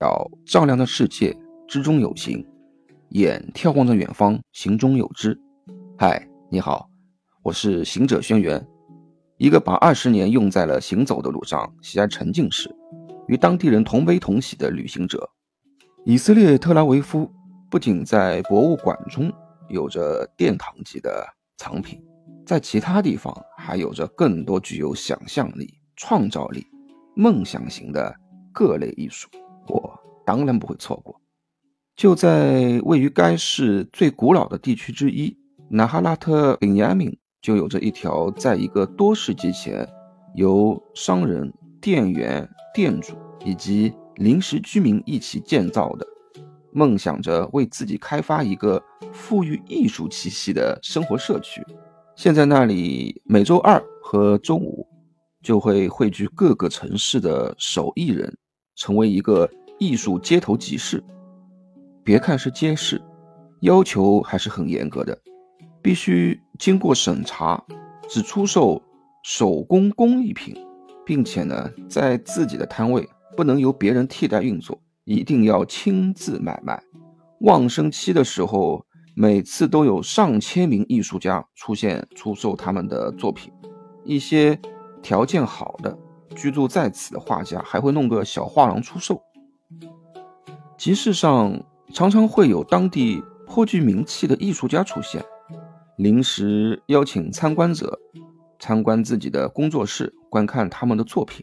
[0.00, 1.34] 要照亮的世界
[1.66, 2.46] 之中有形，
[3.10, 5.38] 眼眺望着远方，行中有知。
[5.98, 6.90] 嗨，你好，
[7.42, 8.62] 我是行者轩辕，
[9.38, 12.70] 一个把二十年用在了行走的路上，喜爱沉浸式，
[13.26, 15.30] 与当地人同悲同喜的旅行者。
[16.04, 17.32] 以色列特拉维夫
[17.70, 19.32] 不仅在博物馆中
[19.70, 22.00] 有着殿堂级的藏品，
[22.46, 26.64] 在其他地方还有着更多具有想象力、创造力、
[27.16, 28.14] 梦想型的
[28.52, 29.28] 各类艺术。
[29.66, 31.20] 我当然不会错过。
[31.96, 35.36] 就在位于该市最古老的地区之一
[35.68, 39.88] 纳哈拉特本雅明，就有着一条在一个多世纪前
[40.36, 46.06] 由商人、店员、店主以及临时居民一起建造的，
[46.70, 48.80] 梦想着为自己开发一个
[49.12, 51.60] 富裕艺术气息的生活社区。
[52.16, 54.86] 现在那里每周二和周五
[55.42, 58.34] 就会汇聚各个城市的手艺人。
[58.74, 61.02] 成为一个艺术街头集市，
[62.04, 63.00] 别看是街市，
[63.60, 65.18] 要求还是很严格的，
[65.80, 67.62] 必须经过审查，
[68.06, 68.82] 只出售
[69.22, 70.54] 手工工艺品，
[71.06, 76.82] 并且呢，在自己的摊位不能由别人替代运作，一定要亲自买卖。
[77.40, 78.84] 旺生期的时候，
[79.18, 83.50] 每次都有上千名艺术家出现出售他们的作品，
[84.04, 84.60] 一些
[85.02, 85.98] 条件好的。
[86.34, 89.18] 居住在此的画家还会弄个小画廊出售。
[90.76, 91.58] 集市上
[91.94, 95.24] 常常会有当地颇具名气的艺术家出现，
[95.96, 97.98] 临时邀请参观者
[98.58, 101.42] 参观自己的工作室，观看他们的作品。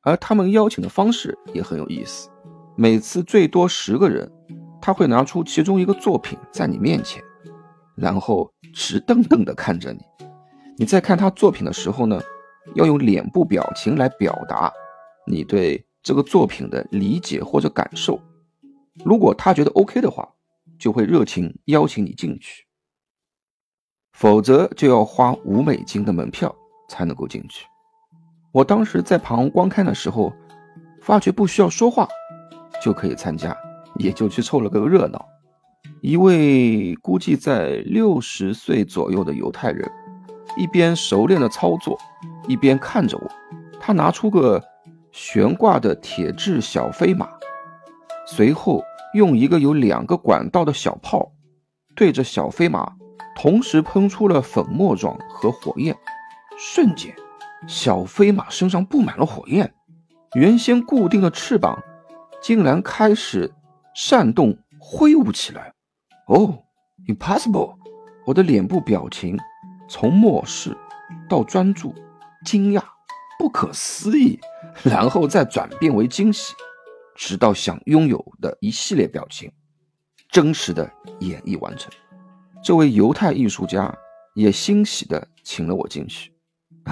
[0.00, 2.30] 而他们邀请的方式也很有意思，
[2.74, 4.32] 每次最多十个人，
[4.82, 7.22] 他会拿出其中一个作品在你面前，
[7.94, 10.00] 然后直瞪瞪地看着你。
[10.76, 12.20] 你在看他作品的时候呢？
[12.76, 14.72] 要用脸部表情来表达
[15.26, 18.16] 你对这个作品的理解或者感受。
[19.04, 20.28] 如果他觉得 OK 的话，
[20.78, 22.62] 就会热情邀请你进去；
[24.12, 26.54] 否则就要花五美金的门票
[26.88, 27.66] 才能够进去。
[28.52, 30.32] 我当时在旁观看的时候，
[31.00, 32.06] 发觉不需要说话
[32.80, 33.56] 就可以参加，
[33.96, 35.26] 也就去凑了个热闹。
[36.00, 39.90] 一位估计在六十岁左右的犹太人。
[40.54, 41.98] 一边熟练的操作，
[42.46, 43.30] 一边看着我。
[43.80, 44.62] 他拿出个
[45.10, 47.26] 悬挂的铁质小飞马，
[48.26, 48.82] 随后
[49.14, 51.32] 用一个有两个管道的小炮
[51.96, 52.92] 对着小飞马，
[53.34, 55.96] 同时喷出了粉末状和火焰。
[56.58, 57.14] 瞬间，
[57.66, 59.72] 小飞马身上布满了火焰，
[60.34, 61.82] 原先固定的翅膀
[62.42, 63.50] 竟然开始
[63.94, 65.72] 扇动挥舞起来。
[66.28, 66.62] 哦
[67.06, 67.76] ，impossible！
[68.26, 69.38] 我的脸部表情。
[69.88, 70.74] 从漠视
[71.28, 71.94] 到专注、
[72.46, 72.82] 惊讶、
[73.38, 74.40] 不可思议，
[74.82, 76.54] 然后再转变为惊喜，
[77.14, 79.52] 直到想拥有的一系列表情，
[80.30, 81.92] 真实的演绎完成。
[82.64, 83.94] 这位犹太艺术家
[84.34, 86.32] 也欣喜地请了我进去。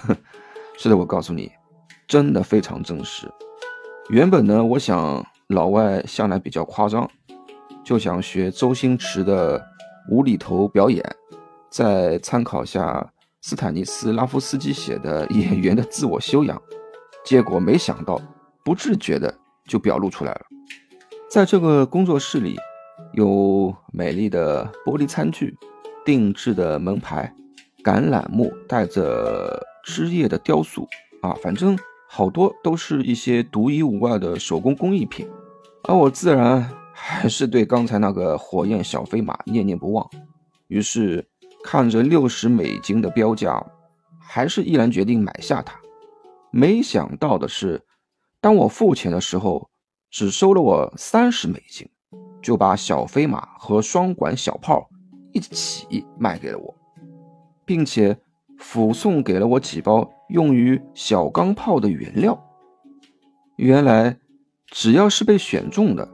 [0.78, 1.52] 是的，我告诉你，
[2.06, 3.30] 真的非常真实。
[4.08, 7.08] 原本呢，我想老外向来比较夸张，
[7.84, 9.64] 就想学周星驰的
[10.10, 11.04] 无厘头表演。
[11.70, 13.12] 再参考下
[13.42, 16.60] 斯坦尼斯拉夫斯基写的演员的自我修养，
[17.24, 18.20] 结果没想到
[18.64, 19.32] 不自觉的
[19.68, 20.40] 就表露出来了。
[21.28, 22.56] 在这个工作室里，
[23.12, 25.54] 有美丽的玻璃餐具、
[26.04, 27.32] 定制的门牌、
[27.84, 30.88] 橄榄木带着枝叶的雕塑
[31.20, 31.78] 啊，反正
[32.08, 35.28] 好多都是一些独一无二的手工工艺品。
[35.84, 40.08] 而我自然还是对刚才那个火焰小飞马念念不忘，
[40.68, 41.26] 于是。
[41.64, 43.60] 看着六十美金的标价，
[44.20, 45.76] 还是毅然决定买下它。
[46.52, 47.82] 没想到的是，
[48.40, 49.68] 当我付钱的时候，
[50.08, 51.90] 只收了我三十美金，
[52.40, 54.88] 就把小飞马和双管小炮
[55.32, 56.72] 一起卖给了我，
[57.64, 58.16] 并且
[58.58, 62.38] 附送给了我几包用于小钢炮的原料。
[63.56, 64.18] 原来，
[64.66, 66.08] 只要是被选中的，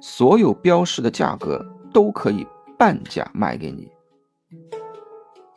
[0.00, 2.46] 所有标示的价格都可以
[2.78, 3.88] 半价卖给你。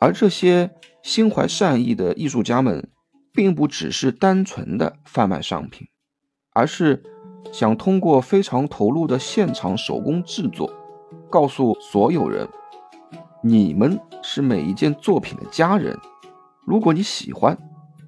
[0.00, 0.70] 而这些
[1.02, 2.88] 心怀善意的艺术家们，
[3.32, 5.88] 并不只是单纯的贩卖商品，
[6.52, 7.02] 而是
[7.50, 10.70] 想通过非常投入的现场手工制作，
[11.30, 12.46] 告诉所有人：
[13.42, 15.98] 你们是每一件作品的家人。
[16.66, 17.58] 如果你喜欢，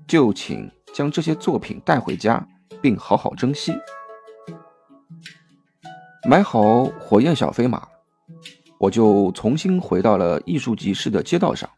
[0.07, 2.47] 就请将这些作品带回家，
[2.81, 3.73] 并好好珍惜。
[6.29, 7.87] 买好火焰小飞马，
[8.79, 11.69] 我就重新回到了艺术集市的街道上。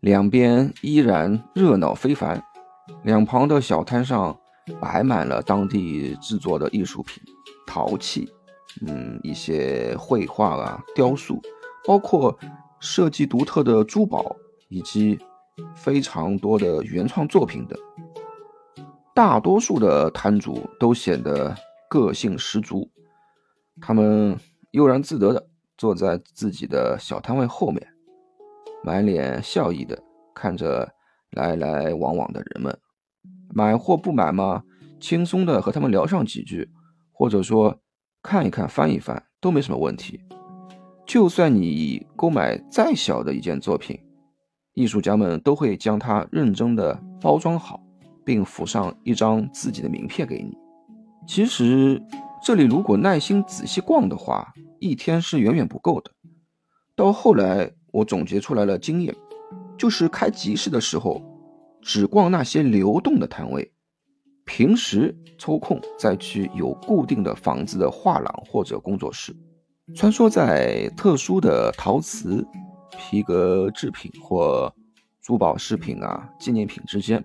[0.00, 2.42] 两边依然热闹非凡，
[3.04, 4.36] 两旁的小摊上
[4.80, 7.22] 摆满了当地制作的艺术品、
[7.66, 8.28] 陶器，
[8.84, 11.40] 嗯，一些绘画啊、雕塑，
[11.84, 12.36] 包括
[12.80, 14.34] 设计独特的珠宝，
[14.68, 15.16] 以及
[15.74, 17.78] 非常多的原创作品等。
[19.14, 21.54] 大多数的摊主都显得
[21.88, 22.90] 个性十足，
[23.80, 24.38] 他们
[24.70, 27.86] 悠然自得的坐在自己的小摊位后面。
[28.84, 30.02] 满脸笑意的
[30.34, 30.90] 看着
[31.30, 32.76] 来来往往的人们，
[33.54, 34.64] 买或不买嘛，
[34.98, 36.68] 轻松的和他们聊上几句，
[37.12, 37.78] 或者说
[38.22, 40.20] 看一看、翻一翻都没什么问题。
[41.06, 44.00] 就算你购买再小的一件作品，
[44.74, 47.80] 艺术家们都会将它认真的包装好，
[48.24, 50.56] 并附上一张自己的名片给你。
[51.26, 52.02] 其实
[52.44, 56.10] 这里如果耐心仔细逛的话，一天是远远不够的。
[56.94, 57.72] 到后来。
[57.92, 59.14] 我总结出来了经验，
[59.76, 61.20] 就是开集市的时候，
[61.82, 63.70] 只逛那些流动的摊位，
[64.46, 69.36] 平时抽空再去有固定的房子的画廊或者工作室，
[69.94, 72.42] 穿梭在特殊的陶瓷、
[72.98, 74.74] 皮革制品或
[75.20, 77.24] 珠宝饰品啊纪念品之间，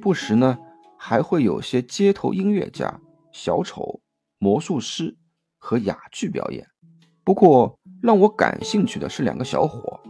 [0.00, 0.58] 不时呢
[0.96, 3.00] 还会有些街头音乐家、
[3.32, 4.00] 小丑、
[4.38, 5.16] 魔术师
[5.58, 6.66] 和哑剧表演。
[7.24, 7.76] 不过。
[8.02, 10.00] 让我感兴趣的是两个小伙，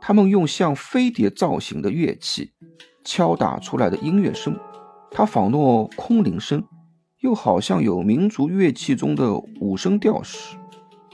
[0.00, 2.52] 他们用像飞碟造型的乐器
[3.04, 4.56] 敲打出来的音乐声，
[5.10, 6.62] 它仿若空灵声，
[7.22, 10.56] 又好像有民族乐器中的五声调式。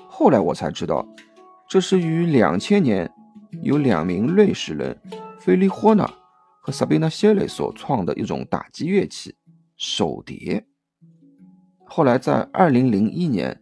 [0.07, 1.03] 后来我才知道，
[1.73, 3.11] 这是于两千年
[3.63, 4.95] 由两名瑞士人
[5.41, 6.07] 菲利霍纳
[6.61, 9.35] 和萨贝纳谢雷所创的一种打击乐器——
[9.79, 10.63] 手碟。
[11.87, 13.59] 后来在二零零一年，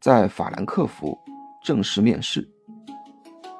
[0.00, 1.16] 在法兰克福。
[1.62, 2.50] 正式面试，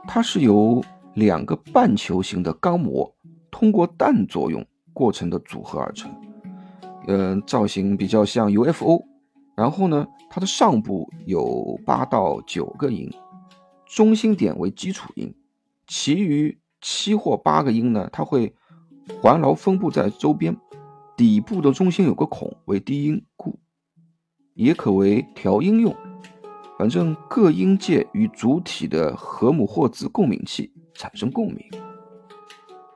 [0.08, 0.82] 它是由
[1.14, 3.08] 两个半球形的钢模
[3.52, 6.12] 通过氮作用过程的组合而成，
[7.06, 9.00] 嗯，造型比较像 UFO。
[9.54, 13.08] 然后呢，它的上部有八到九个音，
[13.94, 15.34] 中心点为基础音，
[15.86, 18.54] 其余七或八个音呢，它会
[19.20, 20.56] 环绕分布在周边。
[21.14, 23.58] 底部的中心有个孔为低音，故
[24.54, 25.94] 也可为调音用。
[26.78, 31.62] 反正各音界与主体的和姆霍兹共鸣器产生共鸣。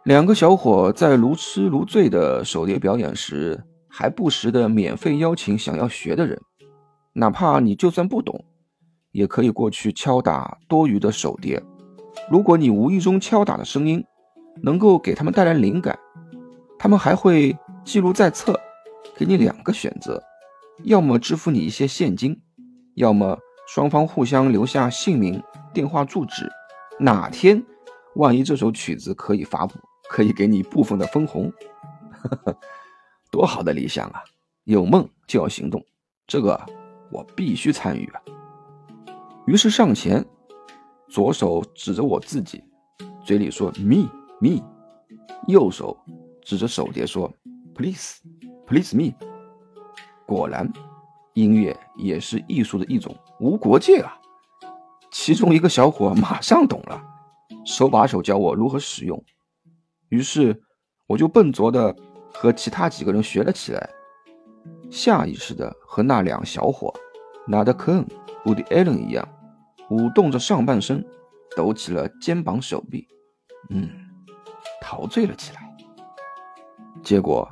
[0.05, 6.41] 两个小伙在如痴如醉的手碟表演时，还不时的免费邀请想要学的人，
[7.13, 8.47] 哪怕你就算不懂，
[9.17, 11.63] 也可以过去敲打多余的手碟。
[12.31, 14.05] 如果你无意中敲打的声音
[14.63, 15.99] 能够给他们带来灵感，
[16.79, 18.55] 他们还会记录在册，
[19.17, 20.23] 给你两个选择：
[20.85, 22.41] 要么支付你一些现金，
[22.95, 23.39] 要么。
[23.67, 25.43] 双方互相留下姓名、
[25.75, 26.49] 电话、住址，
[27.01, 27.61] 哪天
[28.15, 29.75] 万一这首曲子可以发布，
[30.09, 31.53] 可以给你部分的分红，
[33.29, 34.23] 多好的理想啊！
[34.63, 35.85] 有梦就要行动，
[36.29, 36.65] 这个
[37.11, 38.23] 我必须参与啊！
[39.47, 40.25] 于是上前，
[41.09, 42.63] 左手指着我自己，
[43.25, 44.09] 嘴里说 “me
[44.41, 44.61] me”，
[45.47, 45.97] 右手
[46.43, 47.33] 指着手碟说
[47.75, 48.21] “please
[48.67, 49.15] please me”。
[50.27, 50.71] 果然。
[51.35, 54.19] 音乐也是艺术的一种，无国界啊！
[55.13, 56.99] 其中一个小伙马上懂了，
[57.67, 59.23] 手把手教我如何使用。
[60.09, 60.59] 于是
[61.07, 61.95] 我就笨拙的
[62.33, 63.91] 和其他几个人学了起来，
[64.91, 66.91] 下意识的和那两小伙
[67.47, 68.03] 拿的坑
[68.47, 69.29] 伍迪艾伦一样，
[69.91, 71.05] 舞动着上半身，
[71.57, 73.07] 抖起了肩膀手臂，
[73.71, 73.89] 嗯，
[74.81, 75.77] 陶醉了起来。
[77.03, 77.49] 结果。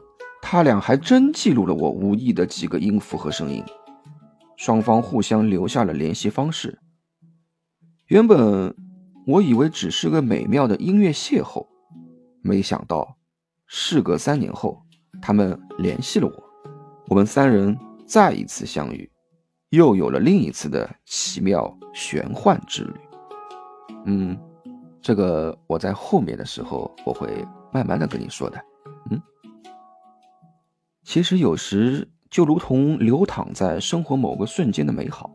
[0.47, 3.65] 他俩还真记录了我无意的几个音符和声音，
[4.59, 6.79] 双方互相留下了联系方式。
[8.09, 8.77] 原本
[9.27, 11.67] 我以为只是个美妙的音乐邂逅，
[12.43, 13.17] 没想到
[13.67, 14.83] 事隔三年后，
[15.23, 16.45] 他们联系了我，
[17.09, 17.75] 我们三人
[18.07, 19.11] 再一次相遇，
[19.75, 22.95] 又有了另一次的奇妙玄幻之旅。
[24.07, 24.39] 嗯，
[25.03, 27.29] 这个我在后面的时候我会
[27.73, 28.59] 慢慢的跟你说的。
[29.11, 29.21] 嗯。
[31.03, 35.31] 其实有时就如同流淌在生活某个瞬间的美好，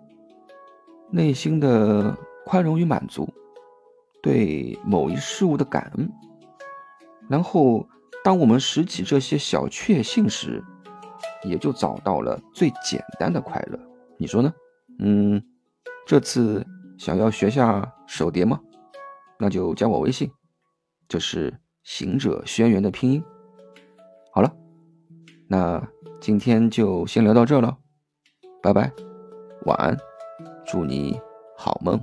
[1.12, 2.16] 内心的
[2.46, 3.28] 宽容与满足，
[4.22, 6.12] 对某一事物的感恩，
[7.30, 7.88] 然后
[8.24, 10.64] 当我们拾起这些小确幸时，
[11.44, 13.80] 也就找到了最简单的快乐。
[14.20, 14.54] 你说呢？
[15.00, 15.42] 嗯，
[16.06, 16.66] 这次
[16.98, 18.60] 想要学下手碟吗？
[19.40, 20.30] 那就加我微信，
[21.08, 23.24] 这是行者轩辕的拼音。
[24.34, 24.54] 好了。
[25.48, 25.82] 那
[26.20, 27.78] 今天就先聊到这了，
[28.62, 28.92] 拜拜，
[29.66, 29.98] 晚安，
[30.68, 31.20] 祝你
[31.58, 32.00] 好梦。